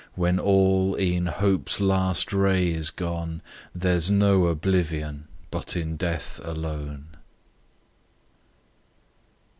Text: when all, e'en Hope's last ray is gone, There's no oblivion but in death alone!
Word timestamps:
when 0.15 0.39
all, 0.39 0.97
e'en 0.99 1.27
Hope's 1.27 1.79
last 1.79 2.33
ray 2.33 2.71
is 2.71 2.89
gone, 2.89 3.39
There's 3.75 4.09
no 4.09 4.47
oblivion 4.47 5.27
but 5.51 5.77
in 5.77 5.95
death 5.95 6.39
alone! 6.43 7.17